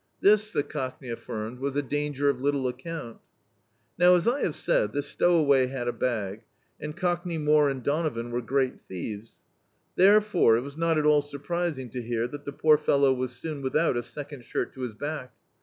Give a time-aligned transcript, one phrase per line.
[0.19, 3.19] This, the Cockney alBrmed, was a danger of little account
[3.99, 6.41] Now, as I have said, this stowaway had a bag,
[6.79, 9.41] and Cockney More and Donovan were great thieves.
[9.95, 13.61] Therefore, it was not at all surprising to hear that the poor fellow was soon
[13.61, 15.33] without a second shirt to his back.